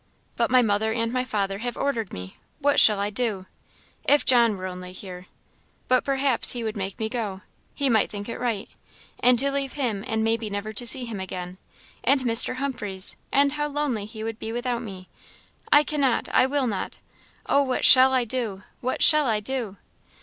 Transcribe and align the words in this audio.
But 0.35 0.49
my 0.49 0.63
mother 0.63 0.91
and 0.91 1.13
my 1.13 1.23
father 1.23 1.59
have 1.59 1.77
ordered 1.77 2.11
me 2.11 2.37
what 2.57 2.79
shall 2.79 2.99
I 2.99 3.11
do! 3.11 3.45
If 4.03 4.25
John 4.25 4.57
were 4.57 4.65
only 4.65 4.93
here 4.93 5.27
but 5.87 6.03
perhaps 6.03 6.53
he 6.53 6.63
would 6.63 6.75
make 6.75 6.97
me 6.97 7.07
go 7.07 7.41
he 7.75 7.87
might 7.87 8.09
think 8.09 8.27
it 8.27 8.39
right. 8.39 8.67
And 9.19 9.37
to 9.37 9.51
leave 9.51 9.73
him, 9.73 10.03
and 10.07 10.23
maybe 10.23 10.49
never 10.49 10.73
to 10.73 10.87
see 10.87 11.05
him 11.05 11.19
again! 11.19 11.59
and 12.03 12.21
Mr. 12.21 12.55
Humphreys! 12.55 13.15
and 13.31 13.51
how 13.51 13.67
lonely 13.67 14.05
he 14.07 14.23
would 14.23 14.39
be 14.39 14.51
without 14.51 14.81
me! 14.81 15.07
I 15.71 15.83
cannot! 15.83 16.27
I 16.29 16.47
will 16.47 16.65
not! 16.65 16.97
Oh, 17.45 17.61
what 17.61 17.85
shall 17.85 18.11
I 18.11 18.23
do! 18.23 18.63
What 18.79 19.03
shall 19.03 19.27
I 19.27 19.39
do!" 19.39 19.77